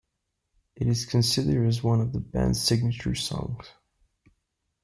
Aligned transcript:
It 0.75 0.87
is 0.87 1.05
considered 1.05 1.67
as 1.67 1.83
one 1.83 2.01
of 2.01 2.11
the 2.11 2.19
band's 2.19 2.59
signature 2.59 3.13
songs. 3.13 3.67